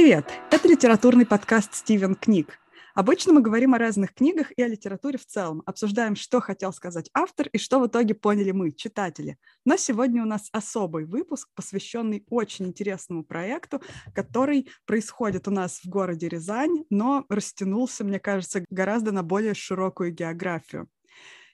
[0.00, 0.30] Привет!
[0.52, 2.60] Это литературный подкаст «Стивен Книг».
[2.94, 7.10] Обычно мы говорим о разных книгах и о литературе в целом, обсуждаем, что хотел сказать
[7.14, 9.38] автор и что в итоге поняли мы, читатели.
[9.64, 13.82] Но сегодня у нас особый выпуск, посвященный очень интересному проекту,
[14.14, 20.12] который происходит у нас в городе Рязань, но растянулся, мне кажется, гораздо на более широкую
[20.12, 20.88] географию.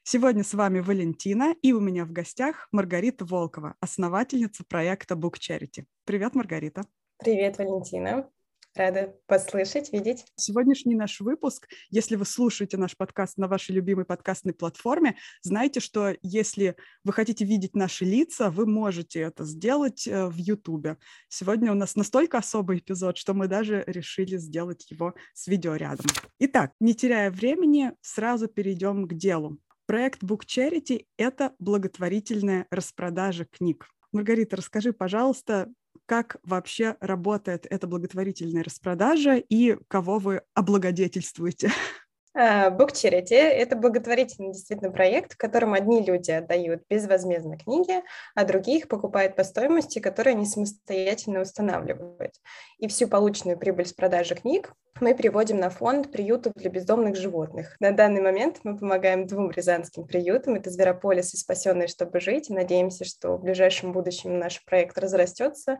[0.02, 5.86] Сегодня с вами Валентина, и у меня в гостях Маргарита Волкова, основательница проекта Book Charity.
[6.04, 6.82] Привет, Маргарита.
[7.18, 8.28] Привет, Валентина.
[8.74, 10.24] Рада послышать, видеть.
[10.34, 16.16] Сегодняшний наш выпуск, если вы слушаете наш подкаст на вашей любимой подкастной платформе, знайте, что
[16.22, 16.74] если
[17.04, 20.98] вы хотите видеть наши лица, вы можете это сделать э, в Ютубе.
[21.28, 26.06] Сегодня у нас настолько особый эпизод, что мы даже решили сделать его с видеорядом.
[26.40, 29.58] Итак, не теряя времени, сразу перейдем к делу.
[29.86, 33.86] Проект Book Charity— это благотворительная распродажа книг.
[34.10, 35.70] Маргарита, расскажи, пожалуйста,
[36.06, 41.72] как вообще работает эта благотворительная распродажа и кого вы облагодетельствуете?
[42.36, 48.02] А, Charity– это благотворительный действительно проект, в котором одни люди отдают безвозмездно книги,
[48.34, 52.32] а другие их покупают по стоимости, которую они самостоятельно устанавливают.
[52.78, 57.76] И всю полученную прибыль с продажи книг мы переводим на фонд приютов для бездомных животных.
[57.78, 60.56] На данный момент мы помогаем двум рязанским приютам.
[60.56, 62.50] Это Зверополис и Спасенные, чтобы жить.
[62.50, 65.78] Надеемся, что в ближайшем будущем наш проект разрастется,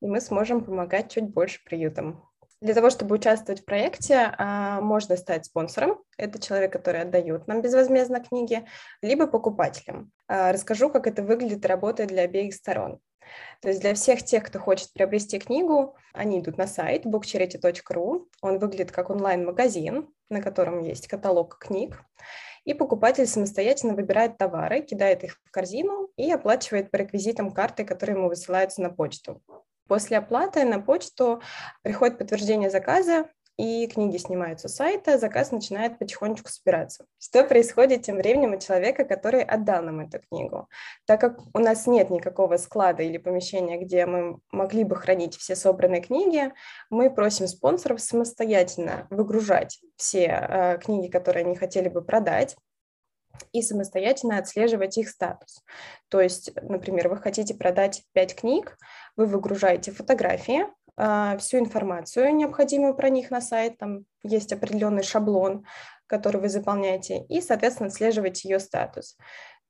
[0.00, 2.22] и мы сможем помогать чуть больше приютам.
[2.60, 6.02] Для того, чтобы участвовать в проекте, а, можно стать спонсором.
[6.16, 8.64] Это человек, который отдает нам безвозмездно книги,
[9.02, 10.10] либо покупателем.
[10.28, 13.00] А, расскажу, как это выглядит работает для обеих сторон.
[13.60, 18.26] То есть для всех тех, кто хочет приобрести книгу, они идут на сайт bookcharity.ru.
[18.42, 22.02] Он выглядит как онлайн-магазин, на котором есть каталог книг.
[22.64, 28.16] И покупатель самостоятельно выбирает товары, кидает их в корзину и оплачивает по реквизитам карты, которые
[28.16, 29.42] ему высылаются на почту.
[29.88, 31.42] После оплаты на почту
[31.82, 37.06] приходит подтверждение заказа, и книги снимаются с сайта, заказ начинает потихонечку собираться.
[37.20, 40.68] Что происходит тем временем у человека, который отдал нам эту книгу?
[41.06, 45.54] Так как у нас нет никакого склада или помещения, где мы могли бы хранить все
[45.54, 46.52] собранные книги,
[46.90, 52.56] мы просим спонсоров самостоятельно выгружать все э, книги, которые они хотели бы продать,
[53.52, 55.62] и самостоятельно отслеживать их статус.
[56.08, 58.78] То есть, например, вы хотите продать 5 книг,
[59.16, 65.64] вы выгружаете фотографии, а, всю информацию необходимую про них на сайт, там есть определенный шаблон,
[66.06, 69.16] который вы заполняете, и, соответственно, отслеживаете ее статус.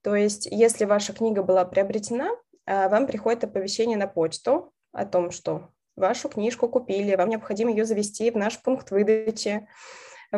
[0.02, 2.30] То есть, если ваша книга была приобретена,
[2.66, 7.84] а, вам приходит оповещение на почту о том, что вашу книжку купили, вам необходимо ее
[7.84, 9.66] завести в наш пункт выдачи,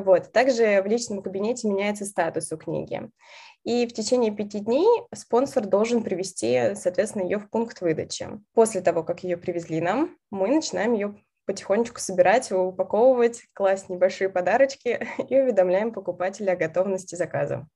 [0.01, 0.33] вот.
[0.33, 3.11] Также в личном кабинете меняется статус у книги.
[3.65, 8.29] И в течение пяти дней спонсор должен привести, соответственно, ее в пункт выдачи.
[8.55, 15.09] После того, как ее привезли нам, мы начинаем ее потихонечку собирать, упаковывать, класть небольшие подарочки
[15.29, 17.67] и уведомляем покупателя о готовности заказа.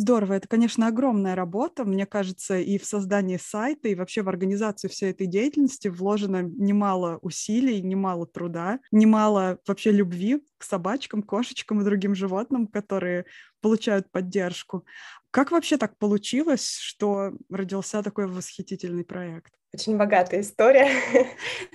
[0.00, 1.84] Здорово, это, конечно, огромная работа.
[1.84, 7.18] Мне кажется, и в создании сайта, и вообще в организацию всей этой деятельности вложено немало
[7.20, 13.26] усилий, немало труда, немало вообще любви к собачкам, кошечкам и другим животным, которые
[13.60, 14.86] получают поддержку.
[15.30, 19.59] Как вообще так получилось, что родился такой восхитительный проект?
[19.72, 20.90] Очень богатая история,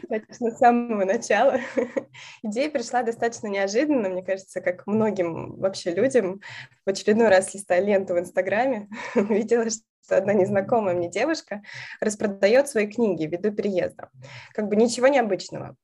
[0.30, 1.62] с самого начала.
[2.44, 6.42] Идея пришла достаточно неожиданно, мне кажется, как многим вообще людям.
[6.86, 11.62] В очередной раз листая ленту в Инстаграме, увидела, что одна незнакомая мне девушка
[12.02, 14.10] распродает свои книги ввиду переезда.
[14.54, 15.78] Как бы ничего необычного.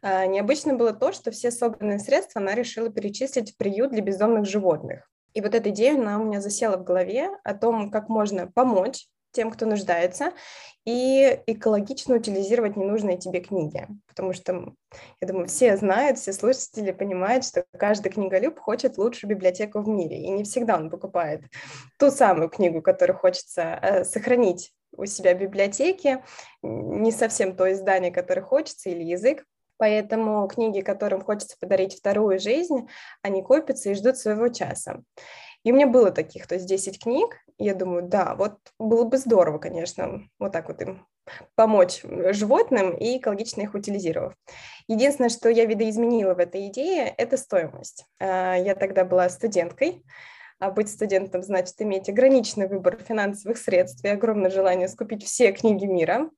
[0.00, 4.46] А, необычно было то, что все собранные средства она решила перечислить в приют для бездомных
[4.46, 5.10] животных.
[5.34, 9.08] И вот эта идея, она у меня засела в голове о том, как можно помочь
[9.32, 10.32] тем, кто нуждается,
[10.84, 13.86] и экологично утилизировать ненужные тебе книги.
[14.06, 14.72] Потому что,
[15.20, 20.18] я думаю, все знают, все слушатели понимают, что каждый книголюб хочет лучшую библиотеку в мире,
[20.22, 21.42] и не всегда он покупает
[21.98, 26.24] ту самую книгу, которую хочется э, сохранить у себя в библиотеке,
[26.62, 29.44] не совсем то издание, которое хочется, или язык,
[29.78, 32.88] Поэтому книги, которым хочется подарить вторую жизнь,
[33.22, 35.02] они копятся и ждут своего часа.
[35.62, 39.18] И у меня было таких, то есть 10 книг, я думаю, да, вот было бы
[39.18, 41.06] здорово, конечно, вот так вот им
[41.54, 44.34] помочь животным и экологично их утилизировав.
[44.86, 48.06] Единственное, что я видоизменила в этой идее, это стоимость.
[48.18, 50.04] А, я тогда была студенткой,
[50.58, 55.84] а быть студентом значит иметь ограниченный выбор финансовых средств и огромное желание скупить все книги
[55.84, 56.30] мира.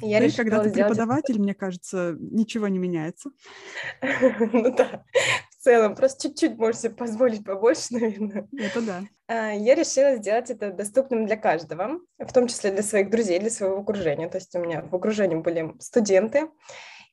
[0.00, 0.92] Я ну, решила когда ты сделать...
[0.92, 3.30] преподаватель, мне кажется, ничего не меняется.
[4.52, 5.04] Ну да,
[5.58, 8.48] в целом, просто чуть-чуть можешь себе позволить побольше, наверное.
[8.56, 9.02] Это да.
[9.26, 13.50] А, я решила сделать это доступным для каждого, в том числе для своих друзей, для
[13.50, 14.28] своего окружения.
[14.28, 16.48] То есть у меня в окружении были студенты,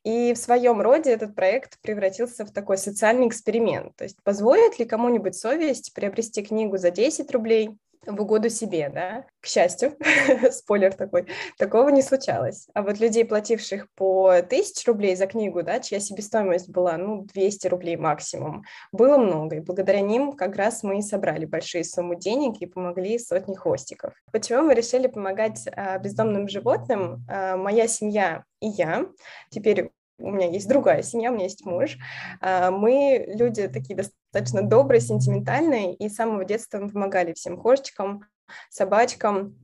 [0.04, 3.96] И в своем роде этот проект превратился в такой социальный эксперимент.
[3.96, 7.76] То есть позволит ли кому-нибудь совесть приобрести книгу за 10 рублей
[8.06, 9.26] в угоду себе, да.
[9.42, 9.96] К счастью,
[10.52, 12.68] спойлер такой, такого не случалось.
[12.74, 17.68] А вот людей, плативших по 1000 рублей за книгу, да, чья себестоимость была, ну, 200
[17.68, 19.58] рублей максимум, было много.
[19.58, 24.14] И благодаря ним как раз мы и собрали большие суммы денег и помогли сотни хвостиков.
[24.32, 27.26] Почему мы решили помогать а, бездомным животным?
[27.30, 29.06] А, моя семья и я
[29.50, 31.98] теперь у меня есть другая семья, у меня есть муж.
[32.42, 38.26] А, мы люди такие достаточно добрые, сентиментальные, и с самого детства мы помогали всем кошечкам,
[38.70, 39.58] собачкам.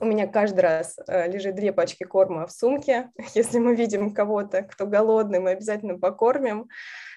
[0.00, 3.10] У меня каждый раз э, лежит две пачки корма в сумке.
[3.34, 6.68] Если мы видим кого-то, кто голодный, мы обязательно покормим.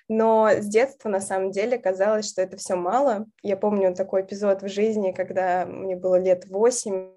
[0.08, 3.28] Но с детства, на самом деле, казалось, что это все мало.
[3.44, 7.12] Я помню такой эпизод в жизни, когда мне было лет восемь,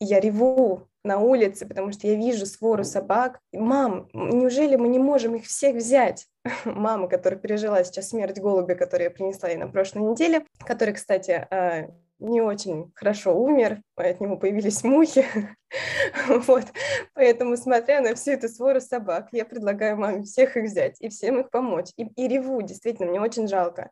[0.00, 3.40] и я реву на улице, потому что я вижу свору собак.
[3.52, 6.26] Мам, неужели мы не можем их всех взять?
[6.64, 11.46] Мама, которая пережила сейчас смерть голубя, который я принесла ей на прошлой неделе, который, кстати,
[11.50, 11.88] а,
[12.18, 15.24] не очень хорошо умер, от него появились мухи.
[16.28, 16.64] вот.
[17.14, 21.40] Поэтому, смотря на всю эту свору собак, я предлагаю маме всех их взять и всем
[21.40, 21.90] их помочь.
[21.96, 23.90] И, и реву, действительно, мне очень жалко.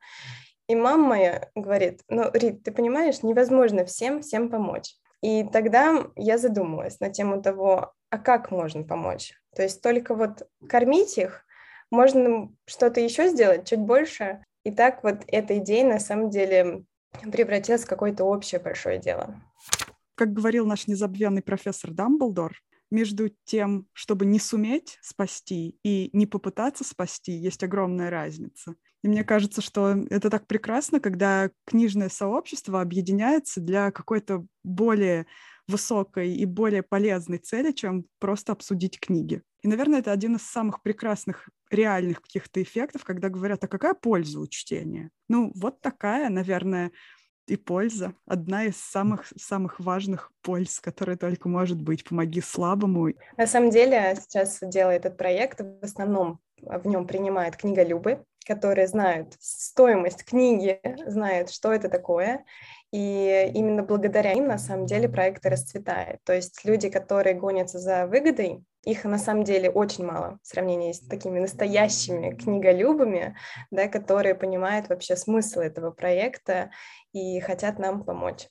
[0.67, 4.95] И мама моя говорит, ну, Рит, ты понимаешь, невозможно всем всем помочь.
[5.25, 9.32] И тогда я задумалась на тему того, а как можно помочь?
[9.56, 11.47] То есть только вот кормить их,
[11.91, 14.44] можно что-то еще сделать, чуть больше.
[14.65, 16.85] И так вот эта идея на самом деле
[17.32, 19.41] превратилась в какое-то общее большое дело.
[20.15, 22.53] Как говорил наш незабвенный профессор Дамблдор,
[22.91, 28.75] между тем, чтобы не суметь спасти и не попытаться спасти, есть огромная разница.
[29.05, 35.27] И мне кажется, что это так прекрасно, когда книжное сообщество объединяется для какой-то более
[35.69, 39.43] высокой и более полезной цели, чем просто обсудить книги.
[39.61, 44.41] И, наверное, это один из самых прекрасных реальных каких-то эффектов, когда говорят, а какая польза
[44.41, 45.11] у чтения?
[45.29, 46.91] Ну, вот такая, наверное,
[47.47, 48.15] и польза.
[48.27, 52.05] Одна из самых, самых важных польз, которая только может быть.
[52.05, 53.11] Помоги слабому.
[53.37, 59.35] На самом деле, сейчас делает этот проект, в основном в нем принимает книголюбы, которые знают
[59.41, 62.44] стоимость книги, знают, что это такое.
[62.93, 66.23] И именно благодаря им, на самом деле, проект расцветает.
[66.25, 70.93] То есть люди, которые гонятся за выгодой, их на самом деле очень мало в сравнении
[70.93, 73.37] с такими настоящими книголюбами,
[73.70, 76.70] да, которые понимают вообще смысл этого проекта
[77.12, 78.49] и хотят нам помочь.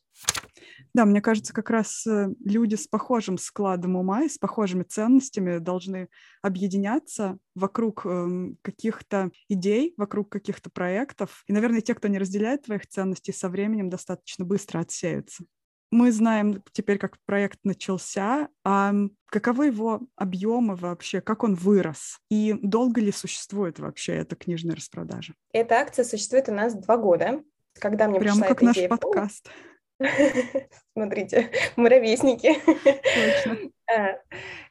[0.94, 5.58] Да, мне кажется, как раз э, люди с похожим складом ума и с похожими ценностями
[5.58, 6.08] должны
[6.44, 11.44] объединяться вокруг эм, каких-то идей, вокруг каких-то проектов.
[11.48, 15.46] И, наверное, те, кто не разделяет твоих ценностей, со временем достаточно быстро отсеются.
[15.90, 18.94] Мы знаем теперь, как проект начался, а
[19.28, 25.34] каковы его объемы вообще, как он вырос, и долго ли существует вообще эта книжная распродажа?
[25.52, 27.44] Эта акция существует у нас два года.
[27.80, 29.50] Когда мне Прямо пришла как эта наш идея подкаст.
[30.94, 32.56] Смотрите, мы ровесники.
[33.94, 34.18] А,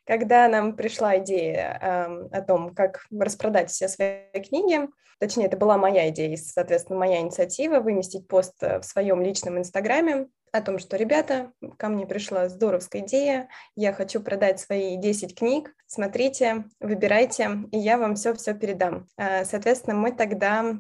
[0.05, 4.89] когда нам пришла идея о том, как распродать все свои книги,
[5.19, 10.27] точнее, это была моя идея, соответственно, моя инициатива выместить пост э, в своем личном инстаграме
[10.51, 15.75] о том, что, ребята, ко мне пришла здоровская идея, я хочу продать свои 10 книг,
[15.87, 19.07] смотрите, выбирайте, и я вам все-все передам.
[19.17, 20.77] А, соответственно, мы тогда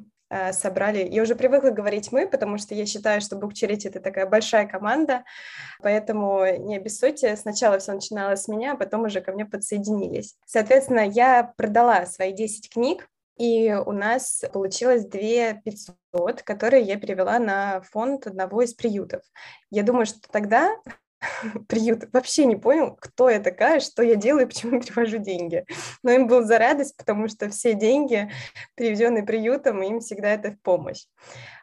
[0.53, 1.09] собрали.
[1.09, 5.25] Я уже привыкла говорить мы, потому что я считаю, что Book это такая большая команда,
[5.81, 7.37] поэтому не обессудьте.
[7.37, 10.37] Сначала все начиналось с меня, а потом уже ко мне подсоединились.
[10.47, 17.39] Соответственно, я продала свои 10 книг, и у нас получилось 2 500, которые я перевела
[17.39, 19.23] на фонд одного из приютов.
[19.71, 20.77] Я думаю, что тогда
[21.69, 25.65] приют вообще не понял, кто я такая, что я делаю, почему перевожу деньги.
[26.03, 28.31] Но им был за радость, потому что все деньги,
[28.75, 31.05] приведенные приютом, им всегда это в помощь.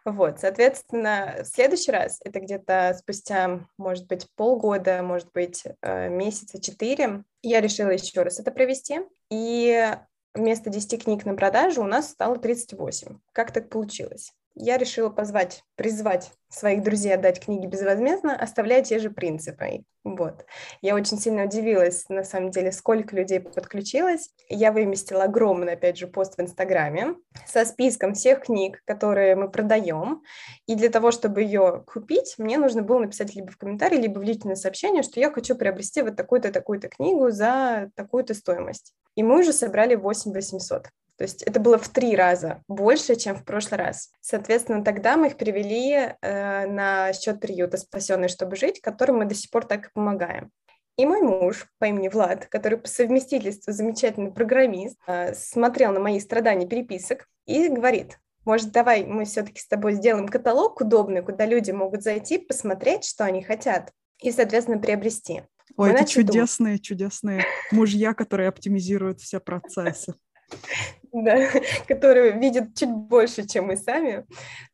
[0.06, 6.62] Вот, соответственно, в следующий раз, это где-то спустя, может быть, полгода, может быть, э, месяца
[6.62, 9.02] четыре, я решила еще раз это провести.
[9.30, 9.94] И
[10.34, 13.20] вместо 10 книг на продажу у нас стало 38.
[13.34, 14.34] Как так получилось?
[14.60, 19.84] Я решила позвать, призвать своих друзей отдать книги безвозмездно, оставляя те же принципы.
[20.04, 20.46] Вот.
[20.82, 24.30] Я очень сильно удивилась, на самом деле, сколько людей подключилось.
[24.50, 30.24] Я выместила огромный, опять же, пост в Инстаграме со списком всех книг, которые мы продаем.
[30.68, 34.24] И для того, чтобы ее купить, мне нужно было написать либо в комментарии, либо в
[34.24, 38.94] личное сообщение, что я хочу приобрести вот такую-то, такую-то книгу за такую-то стоимость.
[39.16, 40.88] И мы уже собрали 8 800.
[41.20, 44.10] То есть это было в три раза больше, чем в прошлый раз.
[44.22, 49.36] Соответственно, тогда мы их перевели э, на счет приюта «Спасенный, чтобы жить», которым мы до
[49.36, 50.50] сих пор так и помогаем.
[50.96, 56.22] И мой муж по имени Влад, который по совместительству замечательный программист, э, смотрел на мои
[56.22, 61.72] страдания переписок и говорит, может, давай мы все-таки с тобой сделаем каталог удобный, куда люди
[61.72, 65.42] могут зайти, посмотреть, что они хотят, и, соответственно, приобрести.
[65.76, 66.82] Ой, это чудесные, думать.
[66.82, 70.14] чудесные мужья, которые оптимизируют все процессы.
[71.12, 71.38] Да,
[71.88, 74.26] которые видят чуть больше, чем мы сами,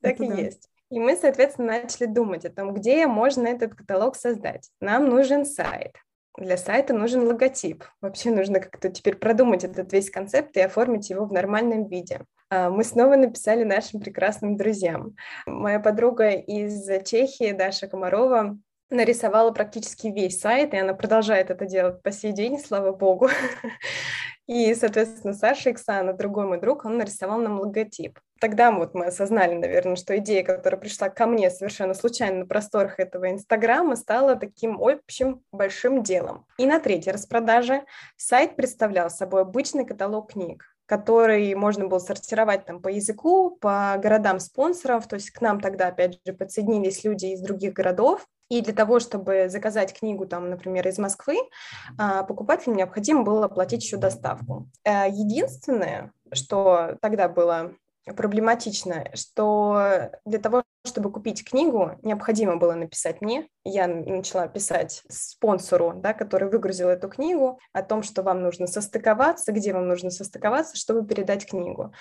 [0.02, 0.70] так и есть.
[0.92, 4.70] И мы, соответственно, начали думать о том, где можно этот каталог создать.
[4.80, 5.96] Нам нужен сайт.
[6.38, 7.86] Для сайта нужен логотип.
[8.02, 12.22] Вообще нужно как-то теперь продумать этот весь концепт и оформить его в нормальном виде.
[12.50, 15.16] А, мы снова написали нашим прекрасным друзьям.
[15.48, 18.58] Моя подруга из Чехии, Даша Комарова,
[18.90, 23.30] нарисовала практически весь сайт, и она продолжает это делать по сей день, слава богу.
[24.48, 28.20] И, соответственно, Саша Иксана, другой мой друг, он нарисовал нам логотип.
[28.40, 33.00] Тогда вот мы осознали, наверное, что идея, которая пришла ко мне совершенно случайно на просторах
[33.00, 36.46] этого Инстаграма, стала таким общим большим делом.
[36.58, 37.86] И на третьей распродаже
[38.18, 44.40] сайт представлял собой обычный каталог книг, который можно было сортировать там по языку, по городам
[44.40, 48.74] спонсоров, то есть к нам тогда, опять же, подсоединились люди из других городов, и для
[48.74, 51.38] того, чтобы заказать книгу, там, например, из Москвы,
[51.98, 54.70] а, покупателю необходимо было оплатить еще доставку.
[54.84, 57.74] Э, единственное, что тогда было
[58.16, 63.48] проблематично, что для того, чтобы купить книгу, необходимо было написать мне.
[63.64, 69.52] Я начала писать спонсору, да, который выгрузил эту книгу, о том, что вам нужно состыковаться,
[69.52, 71.94] где вам нужно состыковаться, чтобы передать книгу.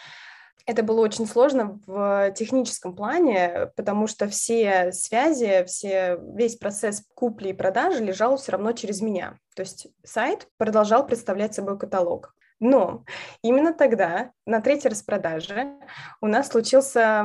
[0.67, 7.51] Это было очень сложно в техническом плане, потому что все связи, все, весь процесс купли
[7.51, 9.39] и продажи лежал все равно через меня.
[9.55, 12.35] То есть сайт продолжал представлять собой каталог.
[12.61, 13.05] Но
[13.43, 15.75] именно тогда, на третьей распродаже,
[16.23, 17.23] у нас случился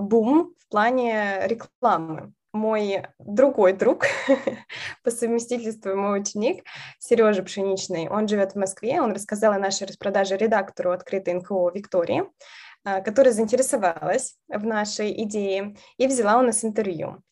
[0.00, 4.06] бум в плане рекламы мой другой друг,
[5.02, 6.64] по совместительству мой ученик,
[6.98, 12.24] Сережа Пшеничный, он живет в Москве, он рассказал о нашей распродаже редактору открытой НКО Виктории,
[12.84, 17.22] а, которая заинтересовалась в нашей идее и взяла у нас интервью.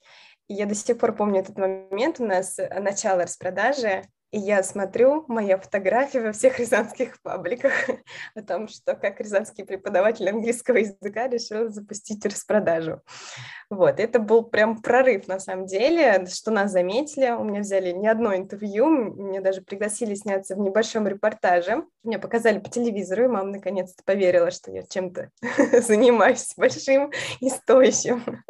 [0.48, 4.02] Я до сих пор помню этот момент, у нас начало распродажи,
[4.32, 7.72] и я смотрю моя фотография во всех рязанских пабликах
[8.34, 13.02] о том, что как рязанский преподаватель английского языка решил запустить распродажу.
[13.68, 17.30] Вот, это был прям прорыв на самом деле, что нас заметили.
[17.30, 21.84] У меня взяли не одно интервью, мне даже пригласили сняться в небольшом репортаже.
[22.02, 25.30] Мне показали по телевизору, и мама наконец-то поверила, что я чем-то
[25.80, 28.42] занимаюсь большим и стоящим.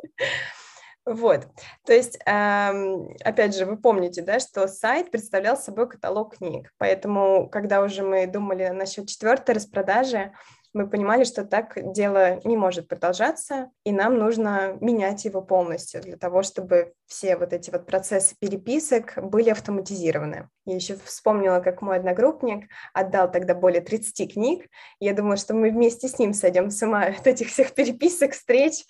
[1.04, 1.48] Вот,
[1.84, 7.82] то есть, опять же, вы помните, да, что сайт представлял собой каталог книг, поэтому, когда
[7.82, 10.32] уже мы думали насчет четвертой распродажи,
[10.74, 16.16] мы понимали, что так дело не может продолжаться, и нам нужно менять его полностью для
[16.16, 20.48] того, чтобы все вот эти вот процессы переписок были автоматизированы.
[20.64, 24.66] Я еще вспомнила, как мой одногруппник отдал тогда более 30 книг.
[24.98, 28.86] Я думала, что мы вместе с ним сойдем с ума от этих всех переписок, встреч.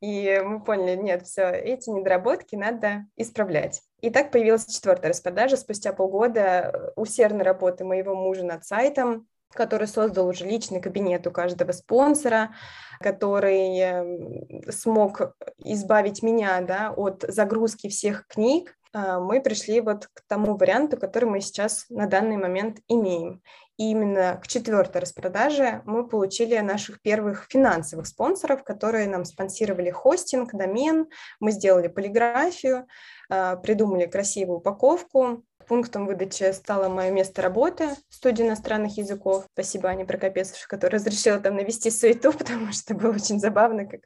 [0.00, 3.80] И мы поняли, нет, все, эти недоработки надо исправлять.
[4.02, 10.28] И так появилась четвертая распродажа спустя полгода усердной работы моего мужа над сайтом, который создал
[10.28, 12.54] уже личный кабинет у каждого спонсора,
[13.00, 20.22] который эм, смог избавить меня да, от загрузки всех книг, а, мы пришли вот к
[20.28, 23.42] тому варианту, который мы сейчас на данный момент имеем.
[23.76, 30.54] И именно к четвертой распродаже мы получили наших первых финансовых спонсоров, которые нам спонсировали хостинг,
[30.54, 31.08] домен,
[31.40, 32.86] мы сделали полиграфию,
[33.28, 39.46] а, придумали красивую упаковку, Пунктом выдачи стало мое место работы в студии иностранных языков.
[39.52, 44.00] Спасибо Ане Прокопецовой, которая разрешила там навести суету, потому что было очень забавно, как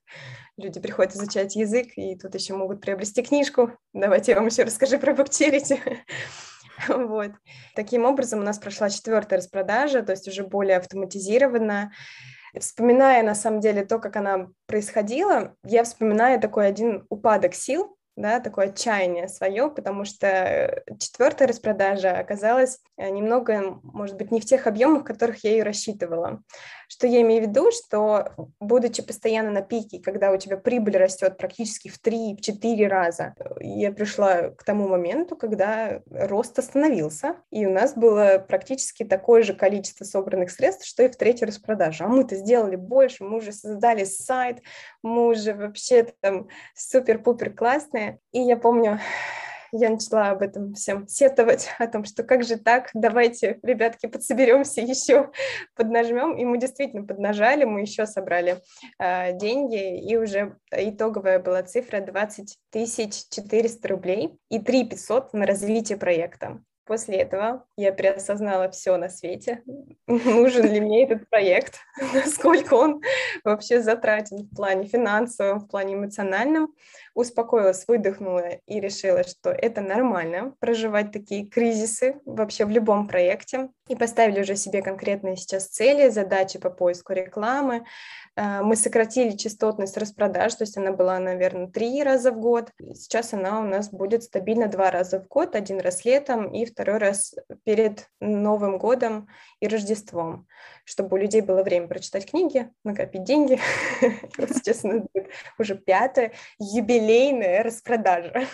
[0.57, 3.73] люди приходят изучать язык, и тут еще могут приобрести книжку.
[3.93, 5.81] Давайте я вам еще расскажу про буктерити.
[6.87, 7.33] Вот.
[7.75, 11.91] Таким образом, у нас прошла четвертая распродажа, то есть уже более автоматизированно.
[12.57, 18.41] Вспоминая, на самом деле, то, как она происходила, я вспоминаю такой один упадок сил, да,
[18.41, 24.67] такое отчаяние свое, потому что четвертая распродажа оказалась э, немного, может быть, не в тех
[24.67, 26.43] объемах, которых я ее рассчитывала.
[26.89, 31.37] Что я имею в виду, что будучи постоянно на пике, когда у тебя прибыль растет
[31.37, 37.95] практически в 3-4 раза, я пришла к тому моменту, когда рост остановился, и у нас
[37.95, 42.05] было практически такое же количество собранных средств, что и в третьей распродаже.
[42.05, 44.63] А мы-то сделали больше, мы уже создали сайт,
[45.03, 48.99] мы уже вообще там супер-пупер классные, и я помню,
[49.73, 54.81] я начала об этом всем сетовать, о том, что как же так, давайте, ребятки, подсоберемся
[54.81, 55.31] еще,
[55.75, 56.37] поднажмем.
[56.37, 58.63] И мы действительно поднажали, мы еще собрали
[58.99, 65.99] э, деньги, и уже итоговая была цифра 20 400 рублей и 3 500 на развитие
[65.99, 66.63] проекта.
[66.89, 69.63] После этого я переосознала все на свете.
[70.07, 71.81] Нужен ли мне этот проект?
[72.15, 73.03] Насколько он
[73.45, 76.75] вообще затратен в плане финансовом, в плане эмоциональном?
[77.15, 83.69] Успокоилась, выдохнула и решила, что это нормально проживать такие кризисы вообще в любом проекте.
[83.89, 87.85] И поставили уже себе конкретные сейчас цели, задачи по поиску рекламы,
[88.37, 92.71] а, мы сократили частотность распродаж, то есть она была, наверное, три раза в год.
[92.95, 96.99] Сейчас она у нас будет стабильно два раза в год, один раз летом и второй
[96.99, 99.29] раз перед Новым годом
[99.59, 100.47] и Рождеством,
[100.85, 103.59] чтобы у людей было время прочитать книги, накопить деньги.
[104.39, 108.47] Вот сейчас у нас будет уже пятая юбилейная распродажа.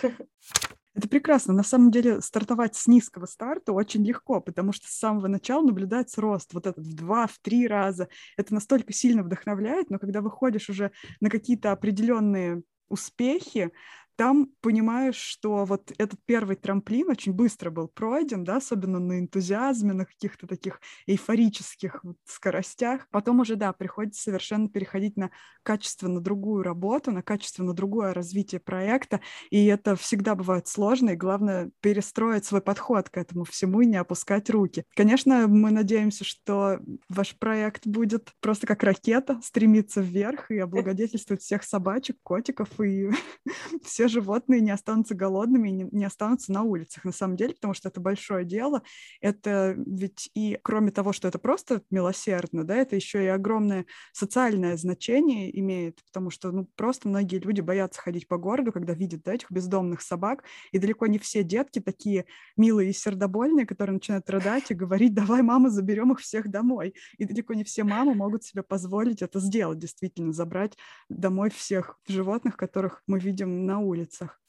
[0.95, 1.53] Это прекрасно.
[1.53, 6.21] На самом деле стартовать с низкого старта очень легко, потому что с самого начала наблюдается
[6.21, 8.07] рост, вот этот в два, в три раза.
[8.37, 13.71] Это настолько сильно вдохновляет, но когда выходишь уже на какие-то определенные успехи,
[14.15, 19.93] там понимаешь, что вот этот первый трамплин очень быстро был пройден, да, особенно на энтузиазме,
[19.93, 23.07] на каких-то таких эйфорических вот скоростях.
[23.11, 25.31] Потом уже, да, приходится совершенно переходить на
[25.63, 31.71] качественно другую работу, на качественно другое развитие проекта, и это всегда бывает сложно, и главное
[31.81, 34.85] перестроить свой подход к этому всему и не опускать руки.
[34.95, 36.79] Конечно, мы надеемся, что
[37.09, 43.09] ваш проект будет просто как ракета стремиться вверх и облагодетельствовать всех собачек, котиков и
[43.83, 47.73] все все животные не останутся голодными, не, не останутся на улицах, на самом деле, потому
[47.73, 48.83] что это большое дело.
[49.21, 54.77] Это ведь и, кроме того, что это просто милосердно, да, это еще и огромное социальное
[54.77, 59.33] значение имеет, потому что, ну, просто многие люди боятся ходить по городу, когда видят, да,
[59.33, 62.25] этих бездомных собак, и далеко не все детки такие
[62.57, 66.93] милые и сердобольные, которые начинают рыдать и говорить, давай, мама, заберем их всех домой.
[67.17, 70.77] И далеко не все мамы могут себе позволить это сделать, действительно, забрать
[71.09, 74.39] домой всех животных, которых мы видим на улице улицах.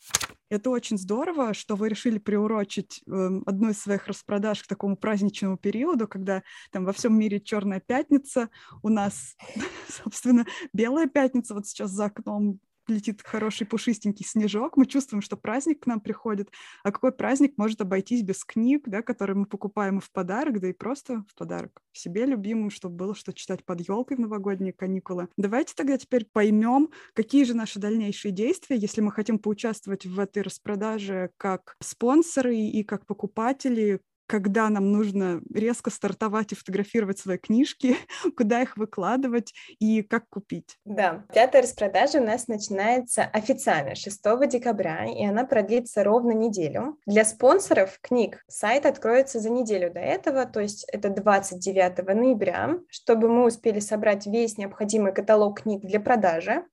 [0.48, 3.10] Это очень здорово, что вы решили приурочить э,
[3.46, 8.48] одну из своих распродаж к такому праздничному периоду, когда там во всем мире Черная пятница,
[8.82, 9.36] у нас,
[9.88, 15.80] собственно, Белая пятница вот сейчас за окном летит хороший пушистенький снежок, мы чувствуем, что праздник
[15.80, 16.50] к нам приходит.
[16.82, 20.72] А какой праздник может обойтись без книг, да, которые мы покупаем в подарок, да и
[20.72, 25.28] просто в подарок себе любимым, чтобы было что читать под елкой в новогодние каникулы.
[25.36, 30.42] Давайте тогда теперь поймем, какие же наши дальнейшие действия, если мы хотим поучаствовать в этой
[30.42, 37.96] распродаже как спонсоры и как покупатели, когда нам нужно резко стартовать и фотографировать свои книжки,
[38.36, 40.76] куда их выкладывать и как купить.
[40.84, 46.98] Да, пятая распродажа у нас начинается официально 6 декабря, и она продлится ровно неделю.
[47.06, 53.28] Для спонсоров книг сайт откроется за неделю до этого, то есть это 29 ноября, чтобы
[53.28, 56.64] мы успели собрать весь необходимый каталог книг для продажи,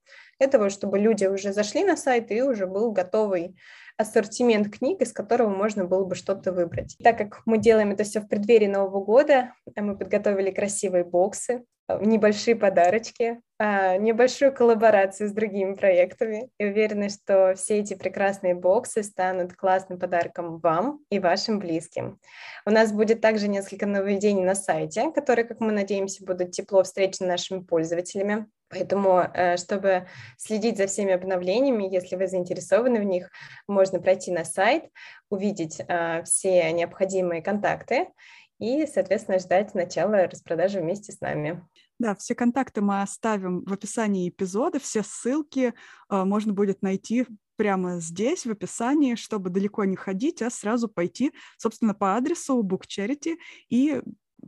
[0.44, 3.56] этого, чтобы люди уже зашли на сайт и уже был готовый
[3.96, 6.96] ассортимент книг, из которого можно было бы что-то выбрать.
[7.02, 12.04] Так как мы делаем это все в преддверии Нового года, мы подготовили красивые боксы, э,
[12.04, 16.50] небольшие подарочки, а, небольшую коллаборацию с другими проектами.
[16.58, 22.18] И уверена, что все эти прекрасные боксы станут классным подарком вам и вашим близким.
[22.66, 27.28] У нас будет также несколько нововведений на сайте, которые, как мы надеемся, будут тепло встречены
[27.28, 28.46] нашими пользователями.
[28.68, 33.30] Поэтому, э, чтобы следить за всеми обновлениями, если вы заинтересованы в них,
[33.68, 34.84] можно пройти на сайт,
[35.30, 38.08] увидеть э, все необходимые контакты
[38.58, 41.64] и, соответственно, ждать начала распродажи вместе с нами.
[41.98, 45.74] Да, все контакты мы оставим в описании эпизода, все ссылки
[46.10, 51.32] э, можно будет найти прямо здесь, в описании, чтобы далеко не ходить, а сразу пойти,
[51.56, 53.36] собственно, по адресу Book Charity
[53.68, 54.02] и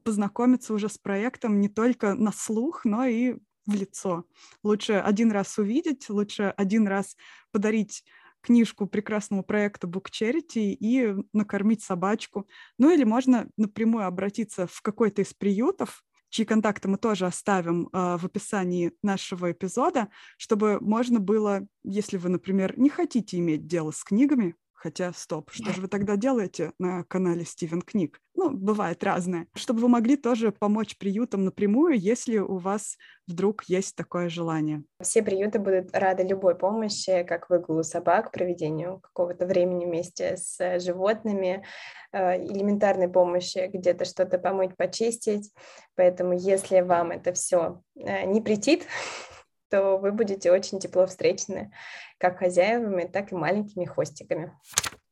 [0.04, 4.24] познакомиться уже с проектом не только на слух, но и в лицо.
[4.62, 7.16] Лучше один раз увидеть, лучше один раз
[7.52, 8.04] подарить
[8.40, 12.46] книжку прекрасному проекту Book Charity и накормить собачку.
[12.78, 18.16] Ну или можно напрямую обратиться в какой-то из приютов, чьи контакты мы тоже оставим э,
[18.18, 24.04] в описании нашего эпизода, чтобы можно было, если вы, например, не хотите иметь дело с
[24.04, 28.20] книгами, Хотя, стоп, что же вы тогда делаете на канале Стивен Книг?
[28.34, 29.46] Ну, бывает разное.
[29.54, 34.84] Чтобы вы могли тоже помочь приютам напрямую, если у вас вдруг есть такое желание.
[35.00, 41.64] Все приюты будут рады любой помощи, как выгулу собак, проведению какого-то времени вместе с животными,
[42.12, 45.52] э, элементарной помощи, где-то что-то помыть, почистить.
[45.94, 48.86] Поэтому, если вам это все э, не претит,
[49.70, 51.72] то вы будете очень тепло встречены
[52.18, 54.52] как хозяевами, так и маленькими хвостиками.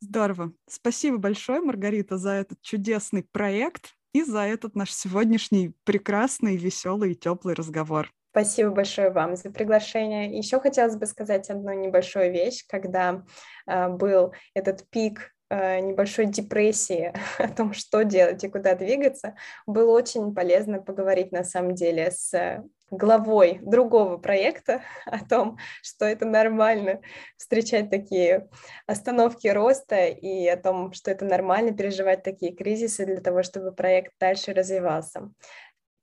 [0.01, 0.53] Здорово.
[0.69, 7.17] Спасибо большое, Маргарита, за этот чудесный проект и за этот наш сегодняшний прекрасный, веселый и
[7.17, 8.11] теплый разговор.
[8.31, 10.37] Спасибо большое вам за приглашение.
[10.37, 13.23] Еще хотелось бы сказать одну небольшую вещь, когда
[13.67, 19.37] э, был этот пик э, небольшой депрессии о том, что делать и куда двигаться,
[19.67, 26.27] было очень полезно поговорить на самом деле с главой другого проекта о том, что это
[26.27, 27.01] нормально
[27.37, 28.49] встречать такие
[28.87, 34.12] остановки роста и о том, что это нормально переживать такие кризисы для того, чтобы проект
[34.20, 35.31] дальше развивался.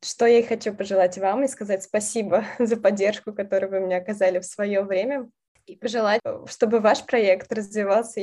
[0.04, 4.46] Что я хочу пожелать вам и сказать спасибо за поддержку, которую вы мне оказали в
[4.46, 5.30] свое время,
[5.68, 8.22] и пожелать, чтобы ваш проект развивался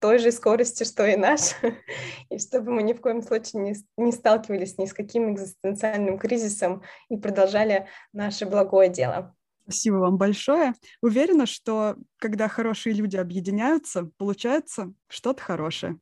[0.00, 1.54] той же скорости, что и наш,
[2.30, 6.82] и чтобы мы ни в коем случае не, не сталкивались ни с каким экзистенциальным кризисом
[7.08, 9.34] и продолжали наше благое дело.
[9.64, 10.72] Спасибо вам большое.
[11.02, 15.98] Уверена, что когда хорошие люди объединяются, получается что-то хорошее.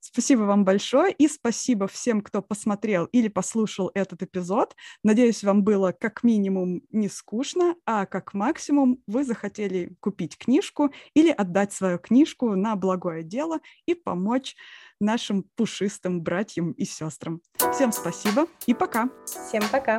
[0.00, 4.74] Спасибо вам большое и спасибо всем, кто посмотрел или послушал этот эпизод.
[5.04, 11.30] Надеюсь, вам было как минимум не скучно, а как максимум вы захотели купить книжку или
[11.30, 14.56] отдать свою книжку на благое дело и помочь
[15.00, 17.40] нашим пушистым братьям и сестрам.
[17.72, 19.10] Всем спасибо и пока.
[19.26, 19.98] Всем пока.